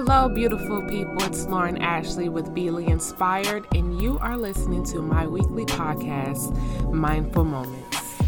[0.00, 1.20] Hello, beautiful people.
[1.24, 6.54] It's Lauren Ashleigh with Beleigh Inspired, and you are listening to my weekly podcast,
[6.92, 8.22] Mindful Moments.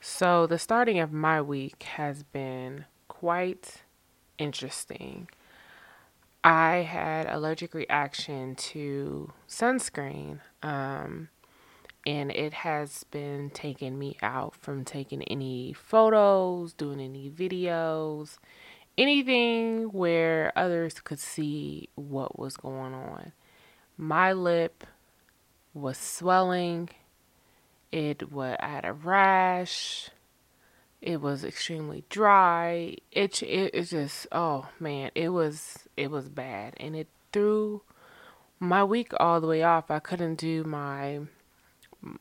[0.00, 3.82] So, the starting of my week has been quite
[4.38, 5.28] interesting.
[6.44, 11.30] I had allergic reaction to sunscreen, um,
[12.06, 18.38] and it has been taking me out from taking any photos, doing any videos
[18.98, 23.32] anything where others could see what was going on.
[23.96, 24.84] My lip
[25.74, 26.90] was swelling.
[27.92, 30.10] It was I had a rash.
[31.00, 32.96] It was extremely dry.
[33.12, 37.82] It it, just oh man, it was it was bad, and it threw
[38.58, 39.90] my week all the way off.
[39.90, 41.20] I couldn't do my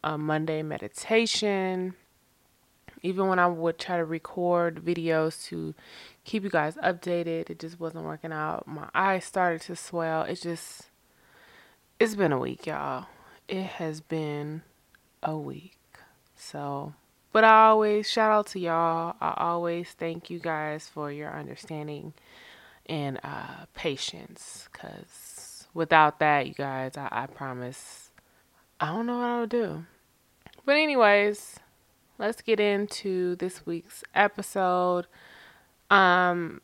[0.04, 1.96] uh, Monday meditation
[3.06, 5.76] even when I would try to record videos to
[6.26, 8.68] keep you guys updated, it just wasn't working out.
[8.68, 10.24] My eyes started to swell.
[10.24, 10.90] It's just,
[12.00, 13.06] it's been a week, y'all.
[13.48, 14.64] It has been
[15.24, 15.78] a week.
[16.36, 16.94] So,
[17.32, 19.16] but I always shout out to y'all.
[19.22, 22.14] I always thank you guys for your understanding
[22.88, 24.68] and uh, patience.
[24.72, 28.10] Because without that, you guys, I, I promise,
[28.80, 29.86] I don't know what I would do.
[30.66, 31.60] But, anyways,
[32.18, 35.06] let's get into this week's episode.
[35.90, 36.62] Um,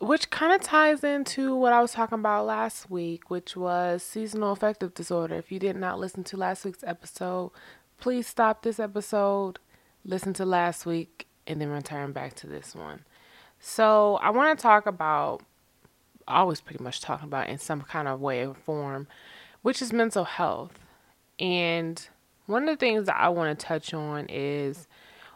[0.00, 4.52] which kind of ties into what I was talking about last week, which was seasonal
[4.52, 5.36] affective disorder.
[5.36, 7.52] If you did not listen to last week's episode,
[8.00, 9.60] please stop this episode,
[10.04, 13.04] listen to last week, and then return back to this one.
[13.60, 15.42] So, I want to talk about,
[16.26, 19.06] always pretty much talking about in some kind of way or form,
[19.62, 20.80] which is mental health.
[21.38, 22.04] And
[22.46, 24.88] one of the things that I want to touch on is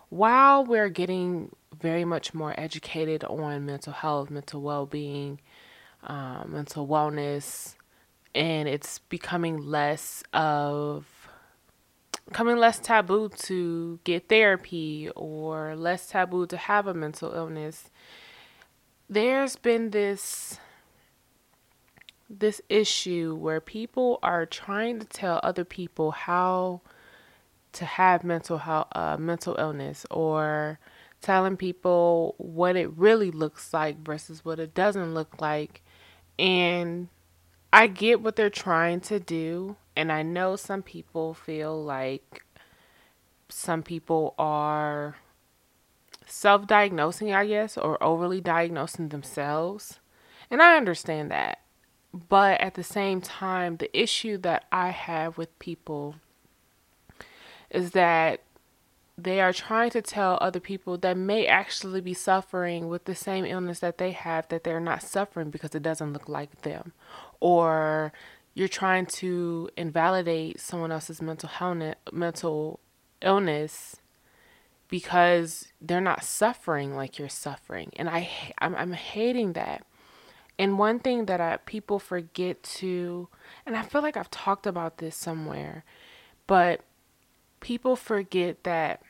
[0.08, 5.40] while we're getting very much more educated on mental health, mental well being,
[6.04, 7.74] um, mental wellness,
[8.34, 11.06] and it's becoming less of
[12.32, 17.90] coming less taboo to get therapy or less taboo to have a mental illness
[19.08, 20.58] there's been this
[22.28, 26.80] this issue where people are trying to tell other people how
[27.76, 30.78] to have mental health, uh, mental illness, or
[31.20, 35.82] telling people what it really looks like versus what it doesn't look like.
[36.38, 37.08] And
[37.72, 42.44] I get what they're trying to do, and I know some people feel like
[43.48, 45.16] some people are
[46.26, 50.00] self diagnosing, I guess, or overly diagnosing themselves.
[50.50, 51.60] And I understand that.
[52.12, 56.16] But at the same time, the issue that I have with people
[57.70, 58.40] is that
[59.18, 63.46] they are trying to tell other people that may actually be suffering with the same
[63.46, 66.92] illness that they have that they're not suffering because it doesn't look like them.
[67.40, 68.12] Or
[68.54, 72.80] you're trying to invalidate someone else's mental health mental
[73.22, 73.96] illness
[74.88, 77.92] because they're not suffering like you're suffering.
[77.96, 78.28] And i
[78.58, 79.86] i'm, I'm hating that.
[80.58, 83.28] And one thing that I, people forget to
[83.64, 85.84] and i feel like i've talked about this somewhere
[86.46, 86.80] but
[87.66, 89.02] people forget that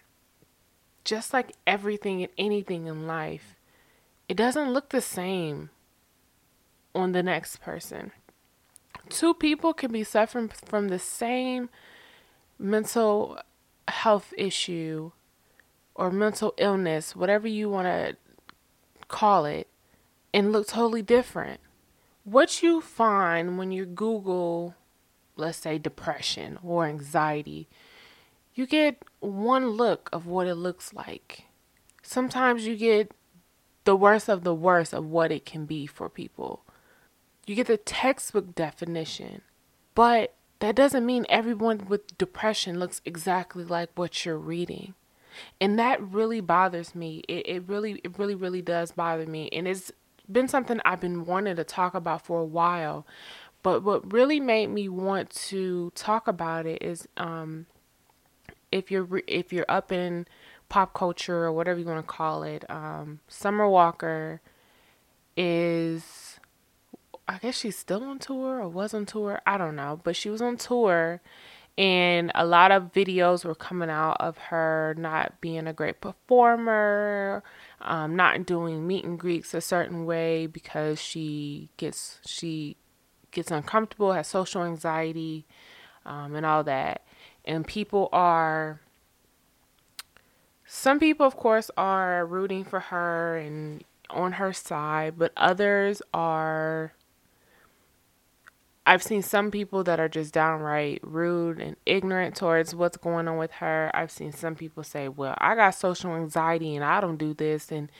[1.04, 3.54] just like everything and anything in life,
[4.30, 5.68] it doesn't look the same
[6.94, 8.12] on the next person.
[9.10, 11.68] Two people can be suffering from the same
[12.58, 13.38] mental
[13.88, 15.10] health issue
[15.94, 18.16] or mental illness, whatever you want to
[19.06, 19.68] call it,
[20.32, 21.60] and look totally different.
[22.24, 24.74] What you find when you Google,
[25.36, 27.68] let's say, depression or anxiety,
[28.56, 31.44] you get one look of what it looks like.
[32.02, 33.12] Sometimes you get
[33.84, 36.64] the worst of the worst of what it can be for people.
[37.46, 39.42] You get the textbook definition,
[39.94, 44.94] but that doesn't mean everyone with depression looks exactly like what you're reading.
[45.60, 47.22] And that really bothers me.
[47.28, 49.50] It, it really, it really, really does bother me.
[49.52, 49.92] And it's
[50.32, 53.06] been something I've been wanting to talk about for a while.
[53.62, 57.66] But what really made me want to talk about it is um,
[58.78, 60.26] if you're if you're up in
[60.68, 64.40] pop culture or whatever you want to call it, um, Summer Walker
[65.36, 66.38] is
[67.28, 69.40] I guess she's still on tour or was on tour.
[69.46, 71.20] I don't know, but she was on tour
[71.78, 77.42] and a lot of videos were coming out of her not being a great performer,
[77.82, 82.76] um, not doing meet and greets a certain way because she gets she
[83.30, 85.46] gets uncomfortable, has social anxiety,
[86.06, 87.05] um, and all that
[87.46, 88.80] and people are
[90.66, 96.92] some people of course are rooting for her and on her side, but others are
[98.88, 103.36] I've seen some people that are just downright rude and ignorant towards what's going on
[103.36, 103.90] with her.
[103.92, 107.72] I've seen some people say, "Well, I got social anxiety and I don't do this."
[107.72, 107.90] And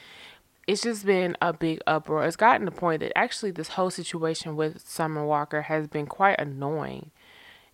[0.68, 2.24] it's just been a big uproar.
[2.24, 6.06] It's gotten to the point that actually this whole situation with Summer Walker has been
[6.06, 7.10] quite annoying.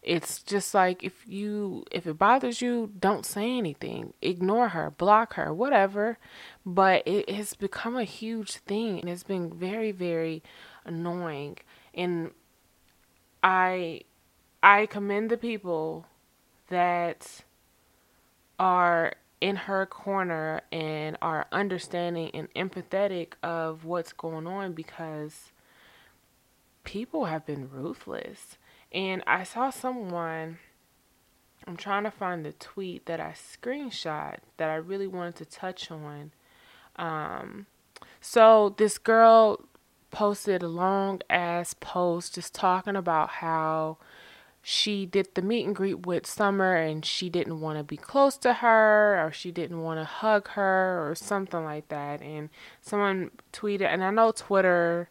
[0.03, 4.15] It's just like if you if it bothers you, don't say anything.
[4.21, 6.19] Ignore her, block her, whatever.
[6.67, 10.43] But it has become a huge thing and it's been very very
[10.85, 11.59] annoying.
[11.95, 12.33] And
[13.45, 14.03] I
[14.63, 16.07] I commend the people
[16.69, 17.43] that
[18.59, 25.51] are in her corner and are understanding and empathetic of what's going on because
[26.85, 28.57] people have been ruthless.
[28.93, 30.59] And I saw someone
[31.67, 35.91] I'm trying to find the tweet that I screenshot that I really wanted to touch
[35.91, 36.33] on.
[36.97, 37.67] Um,
[38.21, 39.65] so this girl
[40.11, 43.99] posted a long ass post just talking about how
[44.61, 48.37] she did the meet and greet with Summer and she didn't want to be close
[48.39, 52.21] to her or she didn't want to hug her or something like that.
[52.23, 52.51] And
[52.81, 55.09] someone tweeted, and I know Twitter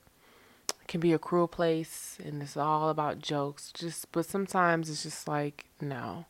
[0.87, 5.27] can be a cruel place and it's all about jokes, just but sometimes it's just
[5.27, 6.25] like no.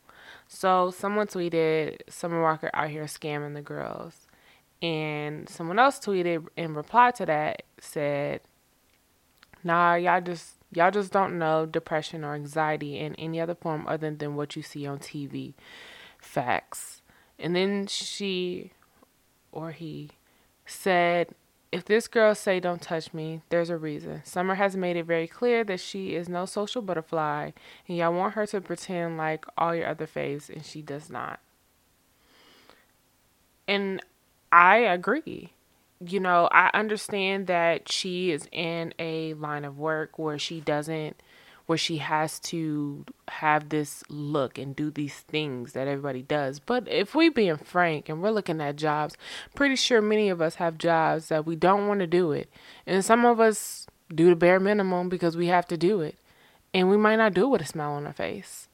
[0.48, 4.26] So someone tweeted Summer Walker out here scamming the girls.
[4.82, 8.40] And someone else tweeted in reply to that said,
[9.64, 14.10] Nah, y'all just y'all just don't know depression or anxiety in any other form other
[14.10, 15.54] than what you see on TV.
[16.18, 17.02] Facts.
[17.38, 18.72] And then she
[19.52, 20.10] or he
[20.66, 21.28] said,
[21.72, 24.22] if this girl say don't touch me, there's a reason.
[24.24, 27.50] Summer has made it very clear that she is no social butterfly,
[27.88, 31.40] and y'all want her to pretend like all your other faves, and she does not.
[33.66, 34.02] And
[34.52, 35.52] I agree
[36.08, 41.16] you know, I understand that she is in a line of work where she doesn't,
[41.72, 46.60] where she has to have this look and do these things that everybody does.
[46.60, 49.16] But if we being frank and we're looking at jobs,
[49.54, 52.50] pretty sure many of us have jobs that we don't want to do it.
[52.86, 56.18] And some of us do the bare minimum because we have to do it.
[56.74, 58.68] And we might not do it with a smile on our face.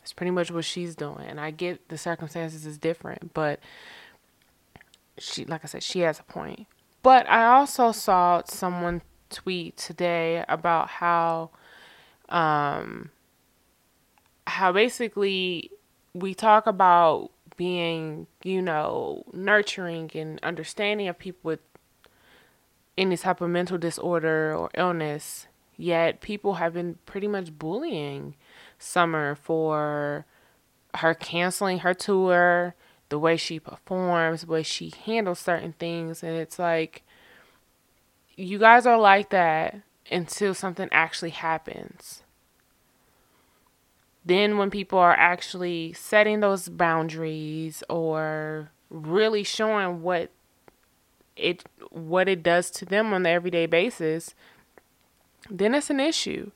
[0.00, 1.26] That's pretty much what she's doing.
[1.28, 3.60] And I get the circumstances is different, but
[5.18, 6.66] she like I said, she has a point.
[7.04, 11.50] But I also saw someone tweet today about how
[12.30, 13.10] um
[14.46, 15.70] how basically
[16.14, 21.60] we talk about being, you know, nurturing and understanding of people with
[22.96, 25.46] any type of mental disorder or illness,
[25.76, 28.34] yet people have been pretty much bullying
[28.78, 30.24] Summer for
[30.94, 32.74] her canceling her tour,
[33.10, 36.22] the way she performs, the way she handles certain things.
[36.22, 37.02] And it's like,
[38.36, 42.22] you guys are like that until something actually happens.
[44.24, 50.30] Then, when people are actually setting those boundaries or really showing what
[51.36, 54.34] it what it does to them on the everyday basis,
[55.48, 56.50] then it's an issue.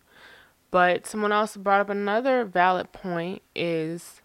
[0.70, 4.20] But someone else brought up another valid point is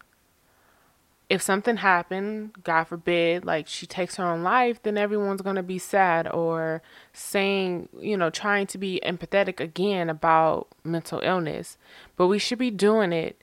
[1.30, 5.62] if something happened, God forbid, like she takes her own life, then everyone's going to
[5.62, 6.82] be sad or
[7.12, 11.78] saying, you know, trying to be empathetic again about mental illness.
[12.16, 13.40] But we should be doing it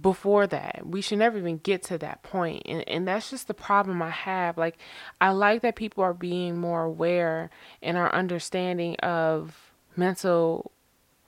[0.00, 0.86] before that.
[0.86, 2.62] We should never even get to that point.
[2.66, 4.56] And and that's just the problem I have.
[4.56, 4.78] Like
[5.20, 7.50] I like that people are being more aware
[7.82, 10.70] and are understanding of mental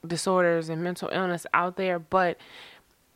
[0.06, 2.38] disorders and mental illness out there, but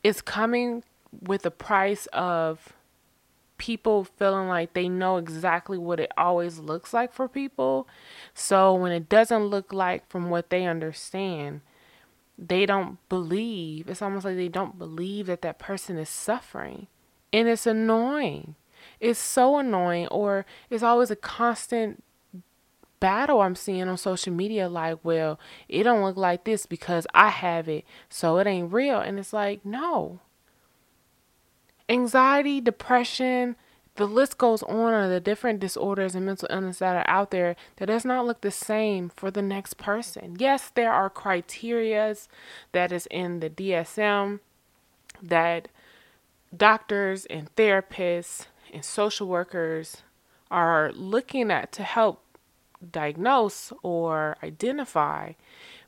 [0.02, 0.82] it's coming
[1.22, 2.72] with the price of
[3.58, 7.88] people feeling like they know exactly what it always looks like for people.
[8.34, 11.60] So when it doesn't look like from what they understand,
[12.38, 13.88] they don't believe.
[13.88, 16.88] It's almost like they don't believe that that person is suffering.
[17.32, 18.54] And it's annoying.
[19.00, 22.02] It's so annoying or it's always a constant
[23.00, 27.28] battle I'm seeing on social media like, well, it don't look like this because I
[27.28, 28.98] have it, so it ain't real.
[28.98, 30.20] And it's like, no
[31.88, 33.56] anxiety, depression,
[33.96, 37.54] the list goes on of the different disorders and mental illness that are out there
[37.76, 40.36] that does not look the same for the next person.
[40.38, 42.26] Yes, there are criterias
[42.72, 44.40] that is in the DSM
[45.22, 45.68] that
[46.56, 49.98] doctors and therapists and social workers
[50.50, 52.20] are looking at to help
[52.90, 55.32] diagnose or identify.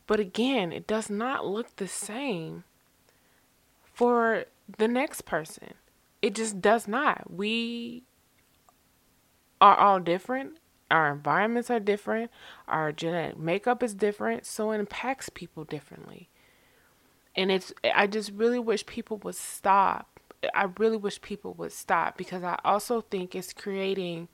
[0.06, 2.62] But again, it does not look the same
[3.92, 4.44] for
[4.78, 5.74] the next person.
[6.22, 7.30] It just does not.
[7.30, 8.04] We
[9.60, 10.58] are all different
[10.90, 12.30] our environments are different,
[12.68, 16.28] our genetic makeup is different, so it impacts people differently.
[17.34, 20.20] And it's I just really wish people would stop.
[20.54, 24.28] I really wish people would stop because I also think it's creating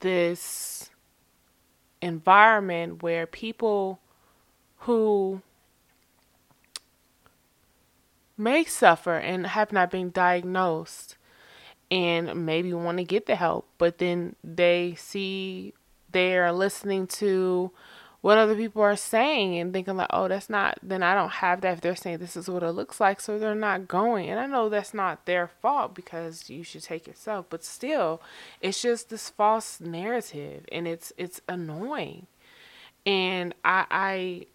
[0.00, 0.90] this
[2.02, 4.00] environment where people
[4.80, 5.42] who
[8.38, 11.16] may suffer and have not been diagnosed
[11.90, 15.74] and maybe want to get the help, but then they see
[16.12, 17.70] they're listening to
[18.20, 21.60] what other people are saying and thinking like, oh, that's not, then I don't have
[21.60, 24.28] that if they're saying this is what it looks like, so they're not going.
[24.28, 28.20] And I know that's not their fault because you should take yourself, but still,
[28.60, 32.26] it's just this false narrative and it's it's annoying.
[33.06, 34.46] And I I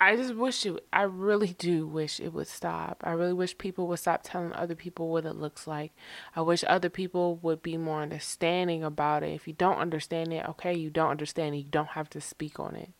[0.00, 3.02] I just wish it, I really do wish it would stop.
[3.04, 5.92] I really wish people would stop telling other people what it looks like.
[6.36, 9.34] I wish other people would be more understanding about it.
[9.34, 11.58] If you don't understand it, okay, you don't understand it.
[11.58, 12.90] You don't have to speak on it.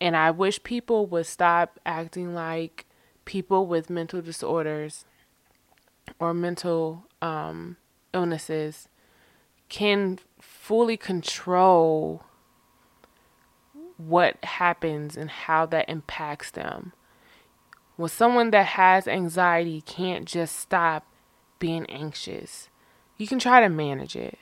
[0.00, 2.86] And I wish people would stop acting like
[3.24, 5.04] people with mental disorders
[6.18, 7.76] or mental um,
[8.12, 8.88] illnesses
[9.68, 12.24] can fully control
[13.98, 16.92] what happens and how that impacts them.
[17.98, 21.04] Well, someone that has anxiety can't just stop
[21.58, 22.68] being anxious.
[23.16, 24.38] You can try to manage it.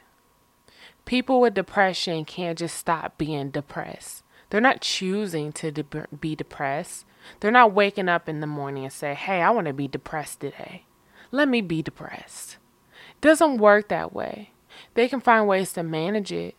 [1.07, 4.23] People with depression can't just stop being depressed.
[4.51, 7.07] They're not choosing to de- be depressed.
[7.41, 10.41] They're not waking up in the morning and say, "Hey, I want to be depressed
[10.41, 10.85] today.
[11.31, 12.59] Let me be depressed."
[13.15, 14.51] It doesn't work that way.
[14.95, 16.55] They can find ways to manage it,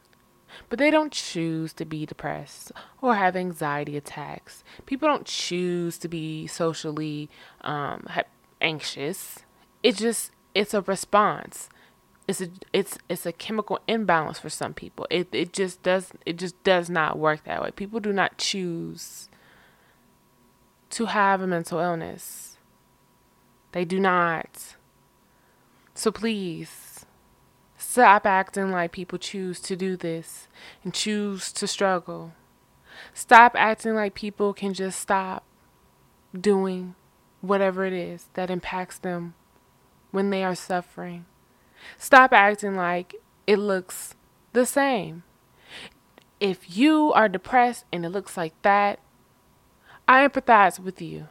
[0.70, 4.64] but they don't choose to be depressed or have anxiety attacks.
[4.86, 7.30] People don't choose to be socially
[7.62, 8.08] um,
[8.62, 9.40] anxious.
[9.84, 11.70] It just it's a response.
[12.28, 15.08] It's a it's it's a chemical imbalance for some people.
[15.10, 17.72] It it just does it just does not work that way.
[17.72, 19.30] People do not choose
[20.92, 22.58] to have a mental illness.
[23.72, 24.76] They do not.
[25.94, 26.87] So please
[27.98, 30.48] Stop acting like people choose to do this
[30.84, 32.34] and choose to struggle.
[33.12, 35.44] Stop acting like people can just stop
[36.40, 36.94] doing
[37.42, 39.34] whatever it is that impacts them
[40.12, 41.26] when they are suffering.
[41.98, 43.16] Stop acting like
[43.48, 44.14] it looks
[44.54, 45.24] the same.
[46.40, 49.00] If you are depressed and it looks like that,
[50.08, 51.30] I empathize with you.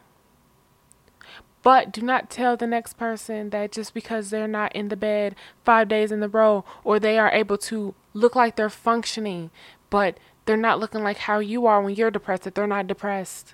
[1.67, 5.35] But do not tell the next person that just because they're not in the bed
[5.65, 9.51] five days in a row or they are able to look like they're functioning,
[9.89, 13.53] but they're not looking like how you are when you're depressed, that they're not depressed.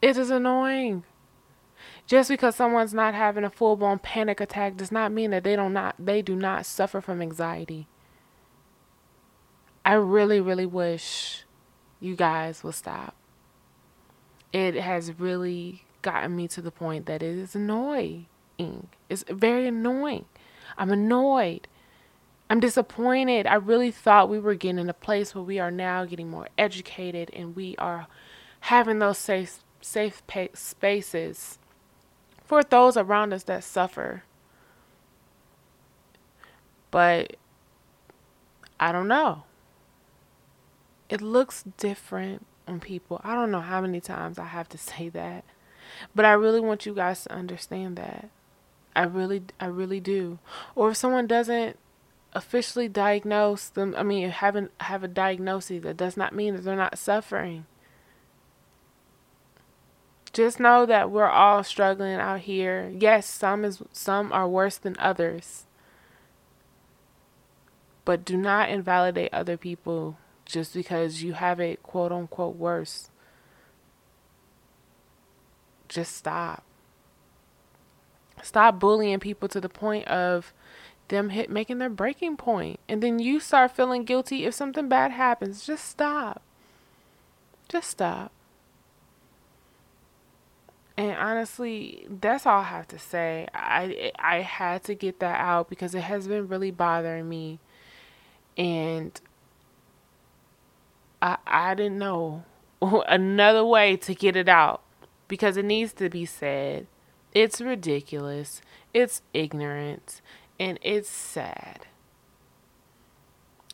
[0.00, 1.02] It is annoying.
[2.06, 5.56] Just because someone's not having a full blown panic attack does not mean that they
[5.56, 7.88] don't they do not suffer from anxiety.
[9.84, 11.46] I really, really wish
[11.98, 13.16] you guys will stop.
[14.52, 18.26] It has really gotten me to the point that it is annoying.
[19.08, 20.26] It's very annoying.
[20.76, 21.66] I'm annoyed.
[22.48, 23.46] I'm disappointed.
[23.46, 26.48] I really thought we were getting in a place where we are now getting more
[26.58, 28.06] educated and we are
[28.60, 30.22] having those safe safe
[30.54, 31.58] spaces
[32.44, 34.24] for those around us that suffer.
[36.90, 37.36] But
[38.78, 39.44] I don't know.
[41.08, 43.20] It looks different on people.
[43.22, 45.44] I don't know how many times I have to say that.
[46.14, 48.30] But I really want you guys to understand that.
[48.94, 50.38] I really, I really do.
[50.74, 51.78] Or if someone doesn't
[52.32, 56.76] officially diagnose them, I mean, haven't have a diagnosis, that does not mean that they're
[56.76, 57.66] not suffering.
[60.32, 62.92] Just know that we're all struggling out here.
[62.96, 65.66] Yes, some is some are worse than others.
[68.04, 73.10] But do not invalidate other people just because you have it quote unquote worse
[75.90, 76.62] just stop.
[78.42, 80.54] Stop bullying people to the point of
[81.08, 82.80] them hit making their breaking point.
[82.88, 85.66] And then you start feeling guilty if something bad happens.
[85.66, 86.40] Just stop.
[87.68, 88.32] Just stop.
[90.96, 93.46] And honestly that's all i have to say.
[93.54, 97.58] I i had to get that out because it has been really bothering me.
[98.56, 99.20] And
[101.20, 102.44] i i didn't know
[102.82, 104.82] another way to get it out
[105.30, 106.88] because it needs to be said.
[107.32, 108.60] It's ridiculous,
[108.92, 110.20] it's ignorant,
[110.58, 111.86] and it's sad.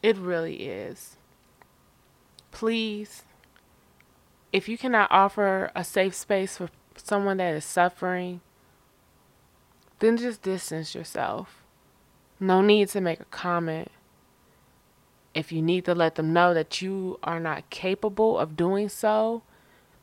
[0.02, 1.16] It really is.
[2.50, 3.22] Please,
[4.52, 8.42] if you cannot offer a safe space for someone that is suffering,
[10.00, 11.62] then just distance yourself.
[12.38, 13.90] No need to make a comment.
[15.32, 19.42] If you need to let them know that you are not capable of doing so,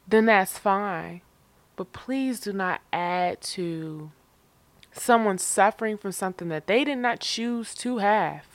[0.08, 1.22] then that's fine.
[1.76, 4.12] But please do not add to
[4.92, 8.46] someone suffering from something that they did not choose to have.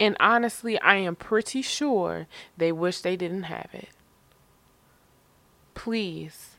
[0.00, 2.26] And honestly, I am pretty sure
[2.56, 3.90] they wish they didn't have it.
[5.74, 6.56] Please.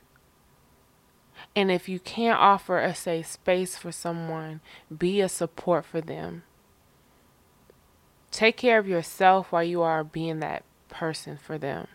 [1.56, 4.62] And if you can't offer a safe space for someone,
[4.96, 6.44] be a support for them.
[8.32, 11.88] Take care of yourself while you are being that person for them.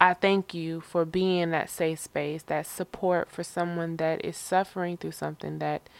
[0.00, 4.96] I thank you for being that safe space, that support for someone that is suffering
[4.96, 5.90] through something that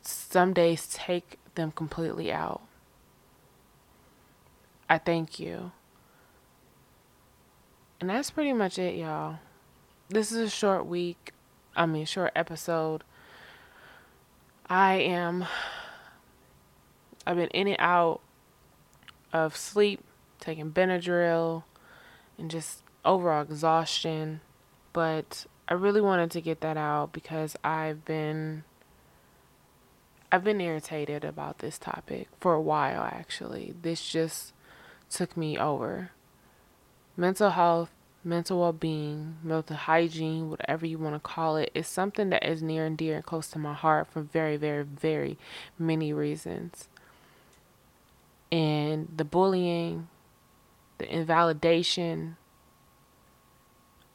[0.00, 2.62] some days take them completely out.
[4.88, 5.72] I thank you.
[8.00, 9.38] And that's pretty much it, y'all.
[10.08, 11.32] This is a short week.
[11.76, 13.04] I mean, short episode.
[14.66, 15.44] I am.
[17.26, 18.20] I've been in and out
[19.32, 20.00] of sleep,
[20.40, 21.64] taking Benadryl,
[22.38, 24.40] and just overall exhaustion,
[24.92, 28.64] but I really wanted to get that out because I've been
[30.30, 33.74] I've been irritated about this topic for a while actually.
[33.80, 34.52] This just
[35.08, 36.10] took me over.
[37.16, 37.90] Mental health,
[38.24, 42.84] mental well-being, mental hygiene, whatever you want to call it, is something that is near
[42.84, 45.38] and dear and close to my heart for very very very
[45.78, 46.88] many reasons.
[48.50, 50.08] And the bullying,
[50.98, 52.36] the invalidation,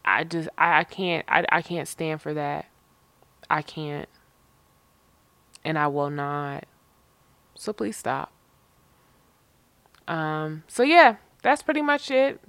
[0.06, 2.66] I just I, I can't I, I can't stand for that.
[3.50, 4.10] I can't.
[5.64, 6.66] And I will not.
[7.56, 8.32] So please stop.
[10.08, 12.40] Um so yeah, that's pretty much it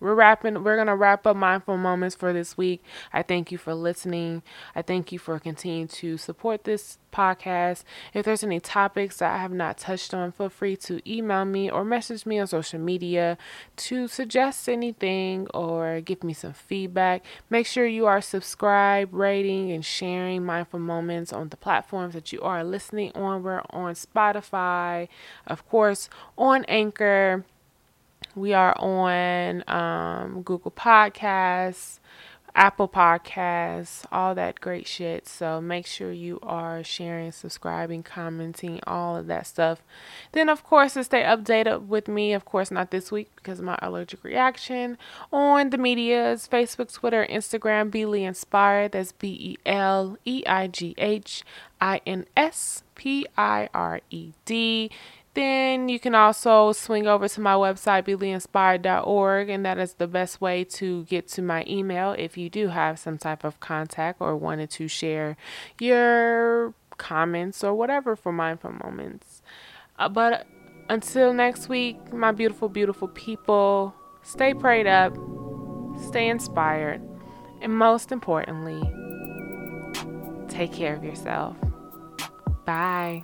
[0.00, 2.82] we're wrapping we're gonna wrap up mindful moments for this week.
[3.12, 4.42] I thank you for listening.
[4.74, 7.84] I thank you for continuing to support this podcast.
[8.14, 11.70] If there's any topics that i have not touched on feel free to email me
[11.70, 13.36] or message me on social media
[13.76, 17.24] to suggest anything or give me some feedback.
[17.50, 22.40] Make sure you are subscribed rating and sharing mindful moments on the platforms that you
[22.42, 23.42] are listening on.
[23.42, 25.08] We're on spotify
[25.46, 26.08] of course
[26.38, 27.44] on anchor
[28.34, 31.98] we are on um, Google Podcasts,
[32.54, 35.28] Apple Podcasts, all that great shit.
[35.28, 39.82] So make sure you are sharing, subscribing, commenting, all of that stuff.
[40.32, 43.64] Then, of course, to stay updated with me, of course, not this week because of
[43.64, 44.98] my allergic reaction,
[45.32, 48.92] on the medias Facebook, Twitter, Instagram, Beleigh Inspired.
[48.92, 51.44] That's B E L E I G H
[51.80, 54.90] I N S P I R E D.
[55.34, 60.40] Then you can also swing over to my website, beleighinspired.org, and that is the best
[60.40, 64.36] way to get to my email if you do have some type of contact or
[64.36, 65.36] wanted to share
[65.78, 69.40] your comments or whatever for Mindful Moments.
[69.98, 70.46] Uh, but
[70.88, 75.16] until next week, my beautiful, beautiful people, stay prayed up,
[76.08, 77.00] stay inspired,
[77.62, 78.80] and most importantly,
[80.48, 81.56] take care of yourself.
[82.64, 83.22] Bye.